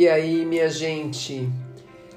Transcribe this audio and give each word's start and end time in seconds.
E 0.00 0.08
aí, 0.08 0.46
minha 0.46 0.70
gente, 0.70 1.46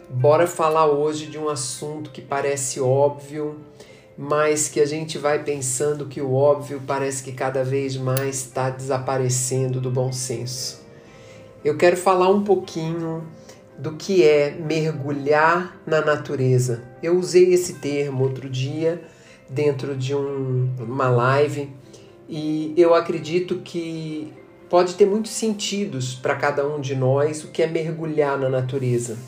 bora 0.10 0.48
falar 0.48 0.86
hoje 0.86 1.26
de 1.26 1.38
um 1.38 1.50
assunto 1.50 2.12
que 2.12 2.22
parece 2.22 2.80
óbvio, 2.80 3.58
mas 4.18 4.70
que 4.70 4.80
a 4.80 4.86
gente 4.86 5.18
vai 5.18 5.44
pensando 5.44 6.06
que 6.06 6.22
o 6.22 6.34
óbvio 6.34 6.82
parece 6.88 7.22
que 7.22 7.34
cada 7.34 7.62
vez 7.62 7.98
mais 7.98 8.38
está 8.38 8.70
desaparecendo 8.70 9.82
do 9.82 9.92
bom 9.92 10.14
senso. 10.14 10.82
Eu 11.62 11.76
quero 11.76 11.98
falar 11.98 12.30
um 12.30 12.46
pouquinho 12.46 13.28
do 13.78 13.98
que 13.98 14.24
é 14.24 14.52
mergulhar 14.52 15.78
na 15.86 16.00
natureza. 16.00 16.86
Eu 17.04 17.18
usei 17.18 17.54
esse 17.54 17.74
termo 17.80 18.24
outro 18.24 18.50
dia 18.50 19.02
dentro 19.50 19.94
de 19.94 20.16
um, 20.16 20.74
uma 20.80 21.10
live 21.10 21.70
e 22.30 22.74
eu 22.78 22.96
acredito 22.96 23.58
que 23.58 24.32
pode 24.74 24.96
ter 24.96 25.06
muitos 25.06 25.34
sentidos 25.34 26.16
para 26.16 26.34
cada 26.34 26.68
um 26.68 26.82
de 26.82 26.96
nós 26.96 27.44
o 27.44 27.50
que 27.50 27.62
é 27.62 27.68
mergulhar 27.68 28.40
na 28.40 28.50
natureza. 28.50 29.20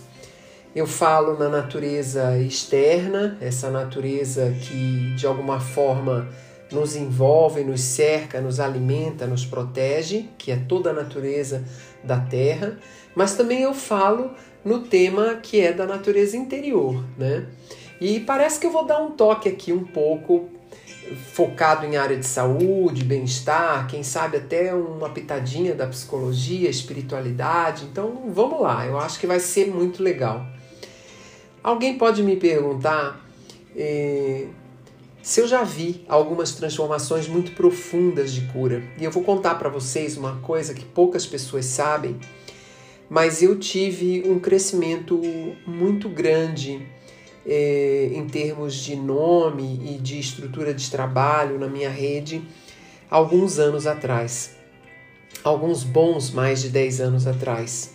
Eu 0.75 0.88
falo 0.88 1.38
na 1.38 1.47
natureza 1.47 2.35
externa, 2.39 3.38
essa 3.39 3.69
natureza 3.69 4.55
que 4.59 5.13
de 5.16 5.27
alguma 5.27 5.59
forma 5.59 6.27
nos 6.71 6.95
envolve, 6.95 7.63
nos 7.63 7.81
cerca, 7.81 8.41
nos 8.41 8.59
alimenta, 8.59 9.27
nos 9.27 9.45
protege, 9.45 10.29
que 10.35 10.51
é 10.51 10.55
toda 10.55 10.89
a 10.89 10.93
natureza 10.93 11.63
da 12.03 12.19
Terra, 12.19 12.79
mas 13.16 13.35
também 13.35 13.61
eu 13.61 13.73
falo 13.75 14.31
no 14.63 14.79
tema 14.79 15.35
que 15.35 15.61
é 15.61 15.71
da 15.71 15.85
natureza 15.85 16.35
interior, 16.35 17.03
né? 17.19 17.45
E 18.01 18.19
parece 18.19 18.59
que 18.59 18.66
eu 18.66 18.71
vou 18.71 18.83
dar 18.83 18.97
um 18.97 19.11
toque 19.11 19.47
aqui 19.47 19.71
um 19.71 19.83
pouco 19.83 20.49
focado 21.33 21.85
em 21.85 21.97
área 21.97 22.17
de 22.17 22.25
saúde, 22.25 23.03
bem-estar, 23.03 23.87
quem 23.87 24.03
sabe 24.03 24.37
até 24.37 24.73
uma 24.73 25.09
pitadinha 25.09 25.75
da 25.75 25.87
psicologia, 25.87 26.69
espiritualidade. 26.69 27.85
Então 27.85 28.31
vamos 28.33 28.61
lá, 28.61 28.85
eu 28.85 28.99
acho 28.99 29.19
que 29.19 29.27
vai 29.27 29.39
ser 29.39 29.67
muito 29.67 30.01
legal. 30.01 30.45
Alguém 31.63 31.97
pode 31.97 32.21
me 32.23 32.35
perguntar 32.35 33.23
eh, 33.75 34.47
se 35.21 35.41
eu 35.41 35.47
já 35.47 35.63
vi 35.63 36.05
algumas 36.07 36.53
transformações 36.53 37.27
muito 37.27 37.53
profundas 37.53 38.31
de 38.31 38.41
cura. 38.41 38.83
E 38.99 39.03
eu 39.03 39.11
vou 39.11 39.23
contar 39.23 39.55
para 39.55 39.69
vocês 39.69 40.17
uma 40.17 40.37
coisa 40.37 40.73
que 40.73 40.85
poucas 40.85 41.25
pessoas 41.25 41.65
sabem, 41.65 42.15
mas 43.09 43.41
eu 43.41 43.57
tive 43.57 44.23
um 44.27 44.39
crescimento 44.39 45.19
muito 45.65 46.09
grande 46.09 46.87
é, 47.45 48.09
em 48.13 48.25
termos 48.27 48.75
de 48.75 48.95
nome 48.95 49.79
e 49.85 49.97
de 49.97 50.19
estrutura 50.19 50.73
de 50.73 50.89
trabalho 50.89 51.59
na 51.59 51.67
minha 51.67 51.89
rede 51.89 52.41
alguns 53.09 53.59
anos 53.59 53.85
atrás, 53.85 54.56
alguns 55.44 55.83
bons 55.83 56.31
mais 56.31 56.61
de 56.61 56.69
10 56.69 57.01
anos 57.01 57.28
atrás. 57.28 57.94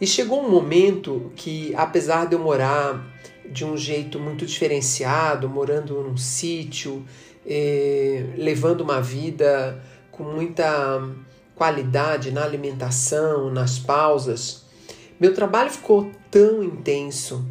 E 0.00 0.06
chegou 0.06 0.44
um 0.44 0.50
momento 0.50 1.32
que, 1.36 1.72
apesar 1.76 2.26
de 2.26 2.34
eu 2.34 2.38
morar 2.38 3.14
de 3.48 3.64
um 3.64 3.76
jeito 3.76 4.18
muito 4.18 4.44
diferenciado, 4.44 5.48
morando 5.48 6.02
num 6.02 6.16
sítio, 6.16 7.04
é, 7.46 8.24
levando 8.36 8.80
uma 8.80 9.00
vida 9.00 9.80
com 10.10 10.24
muita 10.24 11.08
qualidade 11.54 12.32
na 12.32 12.42
alimentação, 12.42 13.50
nas 13.50 13.78
pausas, 13.78 14.64
meu 15.20 15.32
trabalho 15.32 15.70
ficou 15.70 16.10
tão 16.30 16.62
intenso 16.62 17.44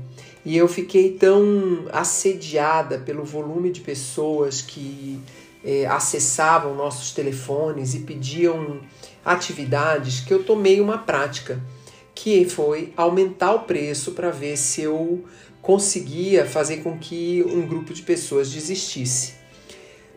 e 0.45 0.57
eu 0.57 0.67
fiquei 0.67 1.11
tão 1.11 1.85
assediada 1.91 2.97
pelo 2.99 3.23
volume 3.23 3.71
de 3.71 3.81
pessoas 3.81 4.61
que 4.61 5.19
é, 5.63 5.85
acessavam 5.85 6.75
nossos 6.75 7.11
telefones 7.11 7.93
e 7.93 7.99
pediam 7.99 8.81
atividades 9.23 10.19
que 10.19 10.33
eu 10.33 10.43
tomei 10.43 10.81
uma 10.81 10.97
prática, 10.97 11.61
que 12.13 12.45
foi 12.45 12.91
aumentar 12.97 13.53
o 13.53 13.59
preço 13.59 14.11
para 14.11 14.29
ver 14.29 14.57
se 14.57 14.81
eu 14.81 15.23
conseguia 15.61 16.45
fazer 16.45 16.77
com 16.77 16.97
que 16.97 17.41
um 17.47 17.65
grupo 17.65 17.93
de 17.93 18.01
pessoas 18.01 18.51
desistisse. 18.51 19.35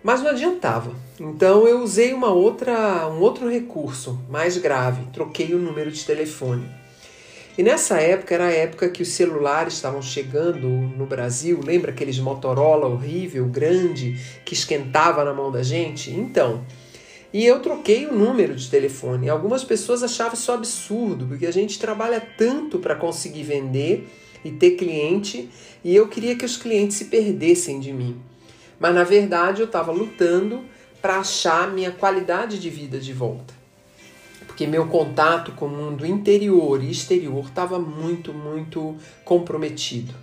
Mas 0.03 0.21
não 0.21 0.31
adiantava. 0.31 0.95
Então 1.21 1.67
eu 1.67 1.81
usei 1.83 2.13
uma 2.13 2.31
outra, 2.31 3.09
um 3.09 3.21
outro 3.21 3.49
recurso 3.49 4.21
mais 4.29 4.59
grave, 4.59 5.07
troquei 5.13 5.55
o 5.55 5.59
número 5.59 5.91
de 5.91 6.05
telefone. 6.05 6.69
E 7.59 7.63
nessa 7.63 7.99
época 7.99 8.35
era 8.35 8.49
a 8.49 8.53
época 8.53 8.91
que 8.91 9.03
os 9.03 9.09
celulares 9.09 9.75
estavam 9.75 10.03
chegando 10.03 10.69
no 10.69 11.07
Brasil. 11.07 11.59
Lembra 11.65 11.91
aqueles 11.91 12.19
Motorola 12.19 12.87
horrível, 12.87 13.47
grande, 13.47 14.21
que 14.45 14.53
esquentava 14.53 15.25
na 15.25 15.33
mão 15.33 15.51
da 15.51 15.63
gente? 15.63 16.11
Então, 16.11 16.67
e 17.33 17.47
eu 17.47 17.61
troquei 17.61 18.07
o 18.07 18.13
número 18.13 18.55
de 18.55 18.69
telefone. 18.69 19.31
Algumas 19.31 19.65
pessoas 19.65 20.03
achavam 20.03 20.35
isso 20.35 20.53
absurdo, 20.53 21.27
porque 21.27 21.47
a 21.47 21.51
gente 21.51 21.79
trabalha 21.79 22.21
tanto 22.21 22.79
para 22.79 22.95
conseguir 22.95 23.45
vender 23.45 24.07
e 24.45 24.51
ter 24.51 24.73
cliente, 24.73 25.49
e 25.83 25.97
eu 25.97 26.09
queria 26.09 26.37
que 26.37 26.45
os 26.45 26.59
clientes 26.59 26.99
se 26.99 27.07
perdessem 27.07 27.81
de 27.81 27.91
mim. 27.91 28.21
Mas 28.79 28.95
na 28.95 29.03
verdade 29.03 29.63
eu 29.63 29.67
estava 29.67 29.91
lutando 29.91 30.63
para 31.01 31.17
achar 31.17 31.73
minha 31.73 31.91
qualidade 31.91 32.59
de 32.59 32.69
vida 32.69 32.99
de 32.99 33.15
volta 33.15 33.66
porque 34.57 34.67
meu 34.67 34.87
contato 34.87 35.53
com 35.53 35.67
o 35.67 35.69
mundo 35.69 36.07
interior 36.07 36.83
e 36.83 36.91
exterior 36.91 37.45
estava 37.45 37.79
muito, 37.79 38.33
muito 38.33 38.97
comprometido. 39.23 40.15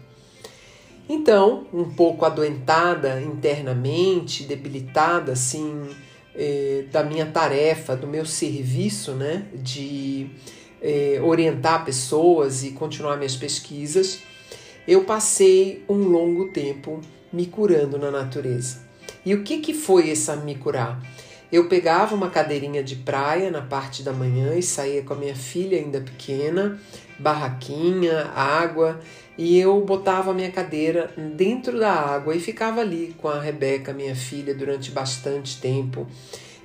Então, 1.08 1.68
um 1.72 1.92
pouco 1.92 2.26
adoentada 2.26 3.22
internamente, 3.22 4.46
debilitada 4.46 5.34
assim 5.34 5.88
eh, 6.34 6.86
da 6.92 7.04
minha 7.04 7.28
tarefa, 7.28 7.96
do 7.96 8.08
meu 8.08 8.26
serviço, 8.26 9.12
né, 9.12 9.46
de 9.54 10.32
eh, 10.82 11.22
orientar 11.24 11.86
pessoas 11.86 12.64
e 12.64 12.72
continuar 12.72 13.18
minhas 13.18 13.36
pesquisas, 13.36 14.24
eu 14.88 15.04
passei 15.04 15.86
um 15.88 16.08
longo 16.08 16.48
tempo 16.48 17.00
me 17.32 17.46
curando 17.46 18.00
na 18.00 18.10
natureza. 18.10 18.82
E 19.24 19.36
o 19.36 19.44
que, 19.44 19.60
que 19.60 19.76
foi 19.76 20.10
essa 20.10 20.36
me 20.36 20.56
curar? 20.56 21.00
Eu 21.54 21.68
pegava 21.68 22.16
uma 22.16 22.32
cadeirinha 22.32 22.84
de 22.84 22.96
praia 22.96 23.52
na 23.52 23.62
parte 23.62 24.02
da 24.02 24.12
manhã 24.12 24.56
e 24.56 24.64
saía 24.64 25.04
com 25.04 25.14
a 25.14 25.18
minha 25.18 25.36
filha 25.36 25.78
ainda 25.78 26.02
pequena, 26.02 26.80
barraquinha, 27.20 28.24
água, 28.36 29.00
e 29.38 29.60
eu 29.60 29.80
botava 29.82 30.32
a 30.32 30.34
minha 30.34 30.52
cadeira 30.52 31.12
dentro 31.16 31.78
da 31.78 31.92
água 31.92 32.36
e 32.36 32.40
ficava 32.40 32.82
ali 32.82 33.16
com 33.22 33.30
a 33.30 33.40
Rebeca, 33.40 33.94
minha 33.94 34.16
filha, 34.16 34.56
durante 34.56 34.90
bastante 34.90 35.62
tempo, 35.62 36.08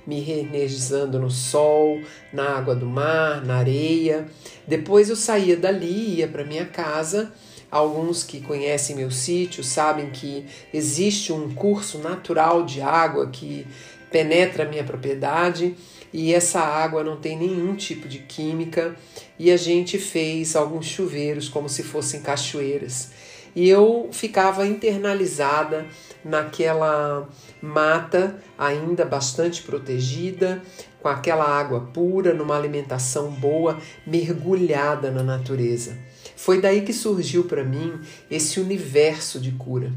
me 0.07 0.21
reenergizando 0.21 1.19
no 1.19 1.29
sol, 1.29 2.01
na 2.33 2.57
água 2.57 2.73
do 2.73 2.87
mar, 2.87 3.45
na 3.45 3.57
areia. 3.57 4.27
Depois 4.67 5.07
eu 5.07 5.15
saía 5.15 5.55
dali, 5.55 6.15
ia 6.15 6.27
para 6.27 6.43
minha 6.43 6.65
casa. 6.65 7.31
Alguns 7.69 8.23
que 8.23 8.41
conhecem 8.41 8.95
meu 8.95 9.11
sítio 9.11 9.63
sabem 9.63 10.09
que 10.09 10.43
existe 10.73 11.31
um 11.31 11.53
curso 11.53 11.99
natural 11.99 12.65
de 12.65 12.81
água 12.81 13.27
que 13.27 13.67
penetra 14.11 14.63
a 14.63 14.67
minha 14.67 14.83
propriedade 14.83 15.75
e 16.11 16.33
essa 16.33 16.59
água 16.59 17.03
não 17.03 17.17
tem 17.17 17.37
nenhum 17.37 17.75
tipo 17.75 18.07
de 18.07 18.19
química 18.19 18.95
e 19.37 19.51
a 19.51 19.57
gente 19.57 19.97
fez 19.97 20.55
alguns 20.55 20.85
chuveiros 20.85 21.47
como 21.47 21.69
se 21.69 21.83
fossem 21.83 22.21
cachoeiras. 22.21 23.11
E 23.55 23.67
eu 23.67 24.09
ficava 24.11 24.65
internalizada 24.65 25.85
naquela 26.23 27.27
mata 27.61 28.39
ainda 28.57 29.05
bastante 29.05 29.63
protegida, 29.63 30.61
com 31.01 31.07
aquela 31.07 31.45
água 31.45 31.81
pura, 31.93 32.33
numa 32.33 32.57
alimentação 32.57 33.31
boa, 33.31 33.79
mergulhada 34.05 35.09
na 35.09 35.23
natureza. 35.23 35.97
Foi 36.35 36.61
daí 36.61 36.81
que 36.81 36.93
surgiu 36.93 37.45
para 37.45 37.63
mim 37.63 37.99
esse 38.29 38.59
universo 38.59 39.39
de 39.39 39.51
cura. 39.51 39.91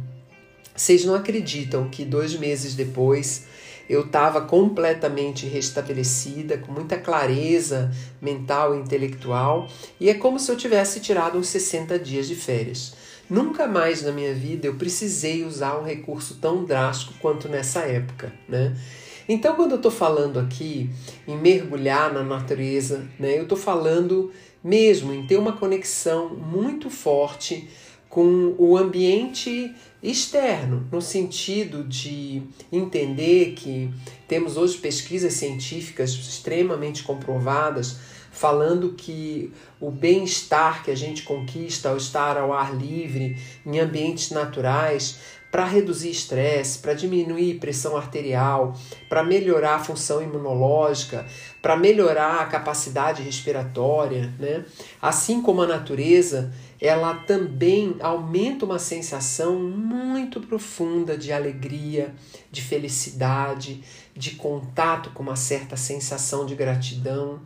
Vocês 0.75 1.05
não 1.05 1.15
acreditam 1.15 1.89
que 1.89 2.05
dois 2.05 2.35
meses 2.35 2.75
depois 2.75 3.47
eu 3.93 4.07
estava 4.07 4.41
completamente 4.41 5.47
restabelecida, 5.47 6.57
com 6.57 6.73
muita 6.73 6.97
clareza 6.97 7.91
mental 8.23 8.75
e 8.75 8.79
intelectual, 8.79 9.69
e 10.01 10.09
é 10.09 10.15
como 10.15 10.41
se 10.41 10.51
eu 10.51 10.57
tivesse 10.57 10.99
tirado 10.99 11.37
uns 11.37 11.49
60 11.49 11.99
dias 11.99 12.27
de 12.27 12.35
férias. 12.35 12.95
Nunca 13.29 13.67
mais 13.67 14.03
na 14.03 14.11
minha 14.11 14.33
vida 14.33 14.67
eu 14.67 14.77
precisei 14.77 15.45
usar 15.45 15.79
um 15.79 15.85
recurso 15.85 16.39
tão 16.41 16.65
drástico 16.65 17.13
quanto 17.21 17.51
nessa 17.51 17.81
época, 17.81 18.33
né? 18.49 18.75
Então, 19.29 19.55
quando 19.55 19.73
eu 19.73 19.77
estou 19.77 19.91
falando 19.91 20.39
aqui 20.39 20.91
em 21.29 21.37
mergulhar 21.37 22.13
na 22.13 22.25
natureza, 22.25 23.07
né, 23.19 23.39
eu 23.39 23.45
estou 23.45 23.57
falando 23.57 24.33
mesmo 24.65 25.13
em 25.13 25.27
ter 25.27 25.37
uma 25.37 25.53
conexão 25.53 26.31
muito 26.31 26.91
forte 26.91 27.69
com 28.13 28.55
o 28.59 28.77
ambiente 28.77 29.75
externo, 30.03 30.87
no 30.93 31.01
sentido 31.01 31.83
de 31.83 32.43
entender 32.71 33.55
que 33.55 33.91
temos 34.29 34.59
hoje 34.59 34.77
pesquisas 34.77 35.33
científicas 35.33 36.11
extremamente 36.11 37.05
comprovadas 37.05 37.97
falando 38.31 38.93
que 38.93 39.51
o 39.81 39.91
bem-estar 39.91 40.85
que 40.85 40.91
a 40.91 40.95
gente 40.95 41.23
conquista 41.23 41.89
ao 41.89 41.97
estar 41.97 42.37
ao 42.37 42.53
ar 42.53 42.77
livre, 42.77 43.39
em 43.65 43.81
ambientes 43.81 44.31
naturais, 44.31 45.19
para 45.51 45.67
reduzir 45.67 46.11
estresse, 46.11 46.79
para 46.79 46.95
diminuir 46.95 47.61
pressão 47.61 47.95
arterial, 47.95 48.75
para 49.07 49.23
melhorar 49.23 49.75
a 49.75 49.85
função 49.85 50.23
imunológica, 50.23 51.27
para 51.61 51.77
melhorar 51.77 52.41
a 52.41 52.47
capacidade 52.47 53.23
respiratória, 53.23 54.33
né? 54.39 54.65
Assim 55.01 55.43
como 55.43 55.61
a 55.61 55.67
natureza, 55.67 56.51
ela 56.85 57.15
também 57.15 57.97
aumenta 58.01 58.65
uma 58.65 58.79
sensação 58.79 59.59
muito 59.59 60.41
profunda 60.41 61.17
de 61.17 61.33
alegria, 61.33 62.13
de 62.51 62.61
felicidade, 62.61 63.85
de 64.15 64.33
contato 64.33 65.11
com 65.11 65.23
uma 65.23 65.37
certa 65.37 65.77
sensação 65.77 66.45
de 66.45 66.55
gratidão 66.55 67.41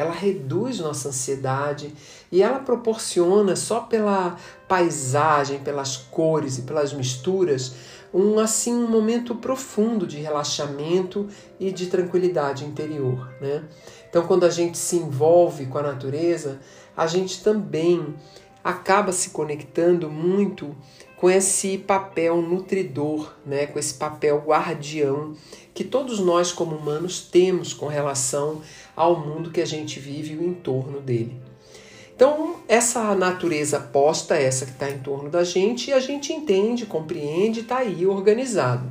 ela 0.00 0.12
reduz 0.12 0.78
nossa 0.78 1.08
ansiedade 1.08 1.92
e 2.30 2.42
ela 2.42 2.60
proporciona 2.60 3.56
só 3.56 3.80
pela 3.80 4.36
paisagem, 4.68 5.58
pelas 5.60 5.96
cores 5.96 6.58
e 6.58 6.62
pelas 6.62 6.92
misturas, 6.92 7.74
um 8.12 8.38
assim 8.38 8.72
um 8.72 8.88
momento 8.88 9.34
profundo 9.34 10.06
de 10.06 10.16
relaxamento 10.18 11.28
e 11.58 11.70
de 11.70 11.86
tranquilidade 11.86 12.64
interior, 12.64 13.32
né? 13.40 13.64
Então, 14.08 14.26
quando 14.26 14.44
a 14.44 14.50
gente 14.50 14.76
se 14.76 14.96
envolve 14.96 15.66
com 15.66 15.78
a 15.78 15.82
natureza, 15.82 16.58
a 16.96 17.06
gente 17.06 17.44
também 17.44 18.14
acaba 18.62 19.12
se 19.12 19.30
conectando 19.30 20.10
muito 20.10 20.76
com 21.16 21.28
esse 21.28 21.78
papel 21.78 22.40
nutridor, 22.40 23.34
né? 23.44 23.66
Com 23.66 23.78
esse 23.78 23.94
papel 23.94 24.38
guardião 24.38 25.34
que 25.74 25.84
todos 25.84 26.18
nós 26.18 26.52
como 26.52 26.76
humanos 26.76 27.20
temos 27.20 27.72
com 27.72 27.86
relação 27.86 28.60
ao 28.96 29.18
mundo 29.18 29.50
que 29.50 29.60
a 29.60 29.66
gente 29.66 30.00
vive 30.00 30.34
e 30.34 30.36
o 30.36 30.44
entorno 30.44 31.00
dele. 31.00 31.40
Então, 32.14 32.56
essa 32.68 33.14
natureza 33.14 33.80
posta, 33.80 34.36
essa 34.36 34.66
que 34.66 34.72
está 34.72 34.90
em 34.90 34.98
torno 34.98 35.30
da 35.30 35.42
gente, 35.42 35.90
a 35.90 36.00
gente 36.00 36.34
entende, 36.34 36.84
compreende, 36.84 37.60
está 37.60 37.78
aí 37.78 38.06
organizado. 38.06 38.90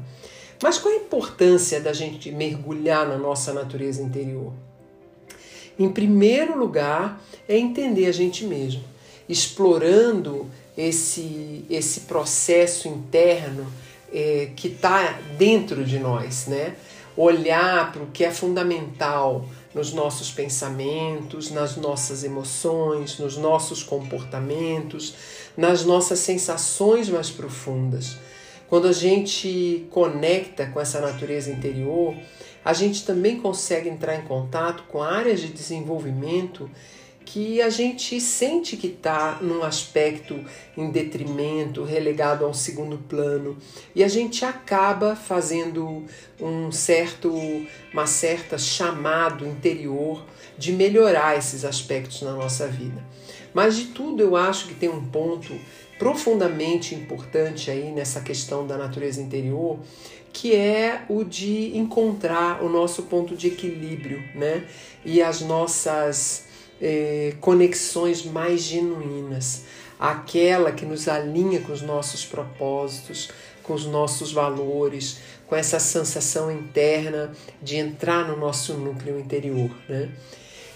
Mas 0.62 0.80
qual 0.80 0.94
a 0.94 0.98
importância 0.98 1.80
da 1.80 1.94
gente 1.94 2.32
mergulhar 2.32 3.08
na 3.08 3.18
nossa 3.18 3.54
natureza 3.54 4.02
interior? 4.02 4.52
Em 5.78 5.90
primeiro 5.90 6.58
lugar, 6.58 7.22
é 7.48 7.58
entender 7.58 8.08
a 8.08 8.12
gente 8.12 8.44
mesmo, 8.46 8.84
explorando 9.30 10.50
esse, 10.78 11.64
esse 11.70 12.02
processo 12.02 12.88
interno 12.88 13.72
é, 14.12 14.50
que 14.56 14.68
está 14.68 15.20
dentro 15.38 15.86
de 15.86 16.00
nós, 16.00 16.48
né? 16.48 16.76
Olhar 17.16 17.92
para 17.92 18.04
o 18.04 18.08
que 18.08 18.26
é 18.26 18.32
fundamental, 18.32 19.46
nos 19.74 19.94
nossos 19.94 20.32
pensamentos, 20.32 21.52
nas 21.52 21.76
nossas 21.76 22.24
emoções, 22.24 23.20
nos 23.20 23.38
nossos 23.38 23.84
comportamentos, 23.84 25.14
nas 25.56 25.86
nossas 25.86 26.20
sensações 26.20 27.08
mais 27.08 27.30
profundas. 27.30 28.18
Quando 28.68 28.88
a 28.88 28.92
gente 28.92 29.88
conecta 29.92 30.68
com 30.68 30.80
essa 30.80 31.00
natureza 31.00 31.52
interior, 31.52 32.16
a 32.64 32.74
gente 32.74 33.06
também 33.06 33.40
consegue 33.40 33.90
entrar 33.90 34.16
em 34.16 34.24
contato 34.24 34.84
com 34.88 35.02
áreas 35.02 35.40
de 35.40 35.48
desenvolvimento 35.48 36.70
que 37.32 37.62
a 37.62 37.70
gente 37.70 38.20
sente 38.20 38.76
que 38.76 38.88
está 38.88 39.38
num 39.40 39.62
aspecto 39.62 40.44
em 40.76 40.90
detrimento, 40.90 41.84
relegado 41.84 42.44
a 42.44 42.48
um 42.48 42.56
segundo 42.56 42.98
plano, 42.98 43.56
e 43.94 44.04
a 44.04 44.08
gente 44.08 44.44
acaba 44.44 45.16
fazendo 45.16 46.04
um 46.42 46.72
certo, 46.72 47.32
uma 47.94 48.08
certa 48.08 48.58
chamado 48.58 49.46
interior 49.46 50.26
de 50.58 50.72
melhorar 50.72 51.38
esses 51.38 51.64
aspectos 51.64 52.24
na 52.24 52.34
nossa 52.34 52.68
vida. 52.68 53.06
Mas 53.54 53.76
de 53.76 53.86
tudo 53.86 54.24
eu 54.24 54.36
acho 54.36 54.68
que 54.68 54.74
tem 54.74 54.90
um 54.90 55.06
ponto 55.06 55.54
profundamente 56.00 56.96
importante 56.96 57.70
aí 57.70 57.92
nessa 57.92 58.22
questão 58.22 58.66
da 58.66 58.76
natureza 58.76 59.22
interior, 59.22 59.78
que 60.34 60.56
é 60.56 61.04
o 61.08 61.24
de 61.24 61.78
encontrar 61.78 62.64
o 62.64 62.70
nosso 62.70 63.04
ponto 63.04 63.36
de 63.36 63.50
equilíbrio, 63.50 64.20
né? 64.34 64.66
E 65.06 65.22
as 65.22 65.42
nossas 65.42 66.49
é, 66.82 67.34
conexões 67.40 68.24
mais 68.24 68.62
genuínas, 68.62 69.64
aquela 70.00 70.72
que 70.72 70.86
nos 70.86 71.08
alinha 71.08 71.60
com 71.62 71.74
os 71.74 71.82
nossos 71.82 72.26
propósitos, 72.26 73.30
com 73.64 73.74
os 73.74 73.86
nossos 73.86 74.32
valores, 74.32 75.20
com 75.46 75.56
essa 75.56 75.80
sensação 75.80 76.52
interna 76.52 77.32
de 77.62 77.76
entrar 77.76 78.28
no 78.28 78.38
nosso 78.38 78.74
núcleo 78.76 79.20
interior, 79.20 79.70
né? 79.88 80.10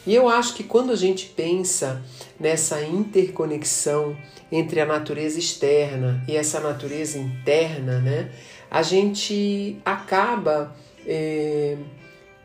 E 0.06 0.14
eu 0.14 0.28
acho 0.28 0.54
que 0.56 0.64
quando 0.64 0.92
a 0.92 0.98
gente 0.98 1.28
pensa 1.28 2.04
nessa 2.38 2.82
interconexão 2.84 4.18
entre 4.52 4.82
a 4.82 4.86
natureza 4.86 5.40
externa 5.40 6.22
e 6.28 6.36
essa 6.36 6.60
natureza 6.60 7.18
interna, 7.18 8.00
né, 8.00 8.30
a 8.70 8.82
gente 8.84 9.78
acaba 9.86 10.76
é, 11.08 11.78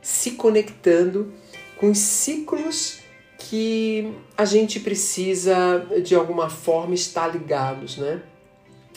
se 0.00 0.32
conectando 0.32 1.32
com 1.76 1.90
os 1.90 1.98
ciclos 1.98 3.00
que 3.38 4.12
a 4.36 4.44
gente 4.44 4.80
precisa 4.80 5.86
de 6.02 6.14
alguma 6.14 6.50
forma 6.50 6.94
estar 6.94 7.28
ligados, 7.28 7.96
né? 7.96 8.20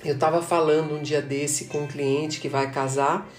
Eu 0.03 0.15
estava 0.15 0.41
falando 0.41 0.95
um 0.95 1.01
dia 1.01 1.21
desse 1.21 1.65
com 1.65 1.83
um 1.83 1.87
cliente 1.87 2.41
que 2.41 2.49
vai 2.49 2.71
casar 2.71 3.29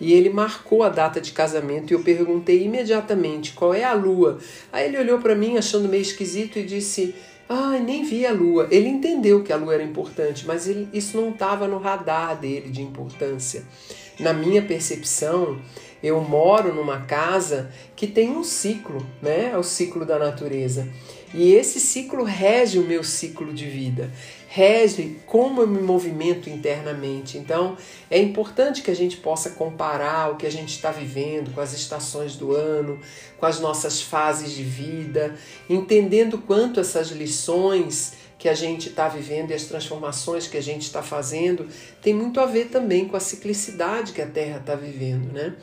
e 0.00 0.12
ele 0.12 0.30
marcou 0.30 0.84
a 0.84 0.88
data 0.88 1.20
de 1.20 1.32
casamento 1.32 1.90
e 1.90 1.94
eu 1.94 2.02
perguntei 2.02 2.62
imediatamente 2.62 3.52
qual 3.52 3.74
é 3.74 3.82
a 3.82 3.94
lua. 3.94 4.38
Aí 4.72 4.86
ele 4.86 4.98
olhou 4.98 5.18
para 5.18 5.34
mim 5.34 5.56
achando 5.56 5.88
meio 5.88 6.02
esquisito 6.02 6.58
e 6.58 6.64
disse: 6.64 7.14
"Ah, 7.48 7.78
nem 7.80 8.04
vi 8.04 8.24
a 8.24 8.32
lua". 8.32 8.68
Ele 8.70 8.88
entendeu 8.88 9.42
que 9.42 9.52
a 9.52 9.56
lua 9.56 9.74
era 9.74 9.82
importante, 9.82 10.46
mas 10.46 10.68
ele, 10.68 10.88
isso 10.92 11.16
não 11.16 11.30
estava 11.30 11.66
no 11.66 11.78
radar 11.78 12.38
dele 12.38 12.70
de 12.70 12.80
importância. 12.80 13.64
Na 14.18 14.32
minha 14.32 14.62
percepção, 14.62 15.60
eu 16.02 16.20
moro 16.20 16.74
numa 16.74 17.00
casa 17.00 17.70
que 17.96 18.06
tem 18.06 18.30
um 18.30 18.44
ciclo, 18.44 19.04
né? 19.22 19.50
É 19.52 19.56
o 19.56 19.62
ciclo 19.62 20.04
da 20.04 20.18
natureza. 20.18 20.86
E 21.32 21.52
esse 21.52 21.80
ciclo 21.80 22.22
rege 22.22 22.78
o 22.78 22.84
meu 22.84 23.02
ciclo 23.02 23.52
de 23.52 23.66
vida, 23.66 24.12
rege 24.46 25.16
como 25.26 25.62
eu 25.62 25.66
me 25.66 25.80
movimento 25.80 26.48
internamente. 26.48 27.36
Então, 27.36 27.76
é 28.08 28.18
importante 28.20 28.82
que 28.82 28.90
a 28.90 28.94
gente 28.94 29.16
possa 29.16 29.50
comparar 29.50 30.30
o 30.30 30.36
que 30.36 30.46
a 30.46 30.50
gente 30.50 30.76
está 30.76 30.92
vivendo 30.92 31.52
com 31.52 31.60
as 31.60 31.72
estações 31.72 32.36
do 32.36 32.52
ano, 32.52 33.00
com 33.36 33.46
as 33.46 33.58
nossas 33.58 34.00
fases 34.00 34.52
de 34.52 34.62
vida, 34.62 35.34
entendendo 35.68 36.38
quanto 36.38 36.78
essas 36.78 37.08
lições 37.08 38.12
que 38.38 38.48
a 38.48 38.54
gente 38.54 38.88
está 38.88 39.08
vivendo 39.08 39.50
e 39.50 39.54
as 39.54 39.64
transformações 39.64 40.46
que 40.46 40.56
a 40.56 40.62
gente 40.62 40.82
está 40.82 41.02
fazendo 41.02 41.66
tem 42.02 42.12
muito 42.12 42.40
a 42.40 42.46
ver 42.46 42.66
também 42.66 43.06
com 43.06 43.16
a 43.16 43.20
ciclicidade 43.20 44.12
que 44.12 44.20
a 44.20 44.26
Terra 44.26 44.58
está 44.58 44.74
vivendo, 44.74 45.32
né? 45.32 45.54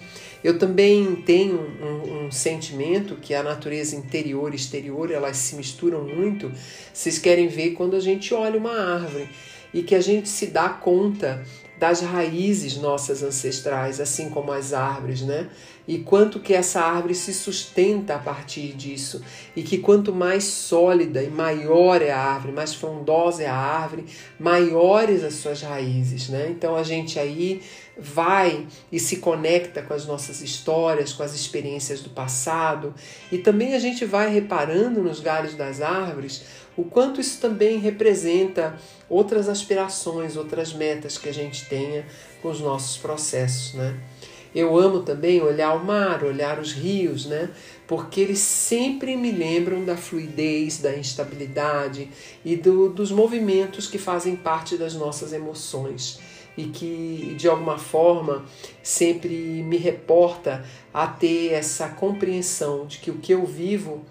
Eu 0.44 0.58
também 0.58 1.16
tenho 1.18 1.60
um, 1.60 2.25
um, 2.25 2.32
sentimento 2.32 3.16
que 3.16 3.36
a 3.36 3.44
natureza 3.44 3.96
interior 3.96 4.54
e 4.54 4.56
exterior 4.56 5.12
elas 5.12 5.38
se 5.38 5.56
misturam 5.56 6.04
muito. 6.04 6.51
Vocês 6.92 7.20
querem 7.20 7.48
ver 7.48 7.72
quando 7.72 7.96
a 7.96 8.00
gente 8.00 8.34
olha 8.34 8.58
uma 8.58 8.74
árvore 8.74 9.30
e 9.72 9.84
que 9.84 9.94
a 9.94 10.01
gente 10.01 10.28
se 10.28 10.48
dá 10.48 10.70
conta 10.70 11.46
das 11.78 12.01
raízes 12.01 12.78
nossas 12.78 13.24
ancestrais, 13.24 14.00
assim 14.00 14.30
como 14.30 14.51
as 14.51 14.74
árvores, 14.74 15.22
né? 15.22 15.50
E 15.92 15.98
quanto 16.00 16.40
que 16.40 16.54
essa 16.54 16.80
árvore 16.80 17.14
se 17.14 17.34
sustenta 17.34 18.16
a 18.16 18.18
partir 18.18 18.72
disso, 18.72 19.22
e 19.54 19.62
que 19.62 19.78
quanto 19.78 20.16
mais 20.16 20.46
sólida 20.46 21.22
e 21.22 21.30
maior 21.30 22.02
é 22.02 22.12
a 22.12 22.18
árvore, 22.18 22.54
mais 22.54 22.74
frondosa 22.74 23.44
é 23.44 23.48
a 23.48 23.54
árvore, 23.54 24.06
maiores 24.40 25.22
as 25.22 25.34
suas 25.34 25.62
raízes, 25.62 26.30
né? 26.30 26.48
Então 26.50 26.78
a 26.78 26.84
gente 26.84 27.20
aí 27.20 27.62
vai 28.00 28.66
e 28.90 28.98
se 29.02 29.18
conecta 29.18 29.82
com 29.82 29.94
as 29.94 30.06
nossas 30.06 30.42
histórias, 30.42 31.12
com 31.12 31.24
as 31.24 31.36
experiências 31.36 32.00
do 32.00 32.10
passado, 32.10 32.96
e 33.30 33.40
também 33.40 33.74
a 33.74 33.80
gente 33.80 34.06
vai 34.06 34.34
reparando 34.34 35.04
nos 35.04 35.20
galhos 35.20 35.56
das 35.56 35.82
árvores 35.82 36.46
o 36.78 36.86
quanto 36.86 37.20
isso 37.20 37.42
também 37.42 37.80
representa 37.80 38.78
outras 39.10 39.50
aspirações, 39.50 40.38
outras 40.38 40.72
metas 40.72 41.18
que 41.18 41.28
a 41.28 41.34
gente 41.34 41.66
tenha 41.66 42.06
com 42.42 42.50
os 42.50 42.62
nossos 42.62 42.96
processos, 42.96 43.74
né? 43.74 44.00
Eu 44.53 44.77
amo 44.77 45.00
também 45.01 45.41
olhar 45.41 45.74
o 45.74 45.84
mar, 45.84 46.24
olhar 46.24 46.60
os 46.60 46.74
rios, 46.74 47.25
né? 47.25 47.50
Porque 47.88 48.20
eles 48.20 48.39
sempre 48.39 49.15
me 49.15 49.31
lembram 49.31 49.86
da 49.86 49.96
fluidez, 49.96 50.79
da 50.79 50.96
instabilidade 50.96 52.10
e 52.43 52.55
do, 52.55 52.89
dos 52.89 53.12
movimentos 53.12 53.88
que 53.88 53.98
fazem 53.98 54.36
parte 54.36 54.77
das 54.77 54.93
nossas 54.93 55.31
emoções 55.31 56.20
e 56.58 56.65
que 56.65 57.34
de 57.38 57.48
alguma 57.48 57.77
forma 57.77 58.46
sempre 58.84 59.29
me 59.63 59.77
reporta 59.77 60.65
a 60.93 61.08
ter 61.08 61.53
essa 61.53 61.88
compreensão 61.88 62.86
de 62.86 62.98
que 62.98 63.10
o 63.10 63.20
que 63.20 63.34
eu 63.34 63.46
vivo 63.46 64.05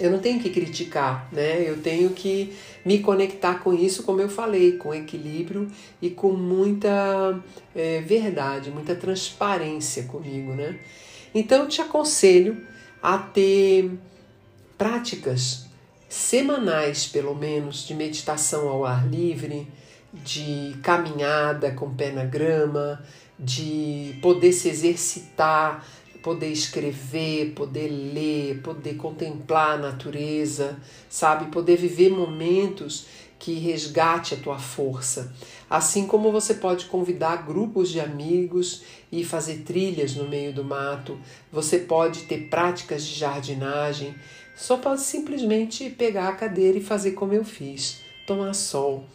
eu 0.00 0.10
não 0.10 0.18
tenho 0.18 0.40
que 0.40 0.48
criticar, 0.48 1.28
né? 1.30 1.62
Eu 1.68 1.80
tenho 1.82 2.10
que 2.10 2.56
me 2.84 3.00
conectar 3.00 3.56
com 3.56 3.74
isso, 3.74 4.02
como 4.02 4.20
eu 4.20 4.28
falei, 4.28 4.72
com 4.72 4.94
equilíbrio 4.94 5.70
e 6.00 6.08
com 6.08 6.32
muita 6.32 7.38
é, 7.74 8.00
verdade, 8.00 8.70
muita 8.70 8.94
transparência 8.94 10.04
comigo, 10.04 10.52
né? 10.54 10.78
Então 11.34 11.62
eu 11.62 11.68
te 11.68 11.82
aconselho 11.82 12.66
a 13.02 13.18
ter 13.18 13.90
práticas 14.78 15.66
semanais, 16.08 17.06
pelo 17.06 17.34
menos, 17.34 17.86
de 17.86 17.94
meditação 17.94 18.68
ao 18.68 18.84
ar 18.84 19.06
livre, 19.06 19.68
de 20.12 20.74
caminhada 20.82 21.70
com 21.70 21.94
pé 21.94 22.10
na 22.10 22.24
grama, 22.24 23.00
de 23.38 24.18
poder 24.20 24.52
se 24.52 24.68
exercitar 24.68 25.86
poder 26.22 26.50
escrever, 26.50 27.52
poder 27.54 27.88
ler, 27.88 28.60
poder 28.62 28.94
contemplar 28.96 29.74
a 29.74 29.78
natureza, 29.78 30.78
sabe? 31.08 31.50
Poder 31.50 31.76
viver 31.76 32.10
momentos 32.10 33.06
que 33.38 33.54
resgate 33.54 34.34
a 34.34 34.36
tua 34.36 34.58
força. 34.58 35.34
Assim 35.68 36.06
como 36.06 36.30
você 36.30 36.54
pode 36.54 36.84
convidar 36.84 37.46
grupos 37.46 37.88
de 37.88 37.98
amigos 37.98 38.82
e 39.10 39.24
fazer 39.24 39.62
trilhas 39.62 40.14
no 40.14 40.28
meio 40.28 40.52
do 40.52 40.62
mato, 40.62 41.18
você 41.50 41.78
pode 41.78 42.24
ter 42.24 42.48
práticas 42.48 43.02
de 43.04 43.14
jardinagem, 43.14 44.14
só 44.54 44.76
pode 44.76 45.00
simplesmente 45.00 45.88
pegar 45.88 46.28
a 46.28 46.36
cadeira 46.36 46.76
e 46.76 46.82
fazer 46.82 47.12
como 47.12 47.32
eu 47.32 47.44
fiz, 47.44 48.02
tomar 48.26 48.52
sol 48.52 49.06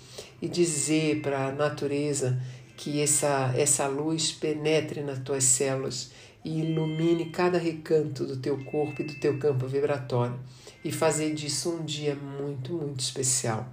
e 0.41 0.47
dizer 0.47 1.21
para 1.21 1.47
a 1.47 1.51
natureza 1.51 2.41
que 2.75 2.99
essa, 2.99 3.53
essa 3.55 3.87
luz 3.87 4.31
penetre 4.31 5.01
nas 5.01 5.19
tuas 5.19 5.43
células 5.43 6.11
e 6.45 6.59
ilumine 6.59 7.25
cada 7.31 7.57
recanto 7.57 8.23
do 8.23 8.37
teu 8.37 8.63
corpo 8.63 9.01
e 9.01 9.05
do 9.05 9.15
teu 9.15 9.37
campo 9.39 9.67
vibratório 9.67 10.39
e 10.83 10.91
fazer 10.91 11.33
disso 11.33 11.71
um 11.71 11.83
dia 11.83 12.15
muito, 12.15 12.73
muito 12.73 12.99
especial. 12.99 13.67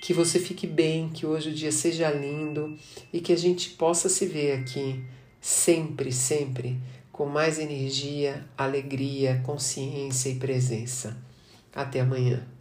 Que 0.00 0.14
você 0.14 0.40
fique 0.40 0.66
bem, 0.66 1.10
que 1.10 1.26
hoje 1.26 1.50
o 1.50 1.54
dia 1.54 1.70
seja 1.70 2.10
lindo 2.10 2.74
e 3.12 3.20
que 3.20 3.32
a 3.32 3.36
gente 3.36 3.70
possa 3.70 4.08
se 4.08 4.24
ver 4.24 4.52
aqui 4.52 5.04
sempre, 5.40 6.10
sempre 6.10 6.80
com 7.12 7.26
mais 7.26 7.58
energia, 7.58 8.46
alegria, 8.56 9.42
consciência 9.44 10.30
e 10.30 10.36
presença. 10.36 11.16
Até 11.74 12.00
amanhã. 12.00 12.57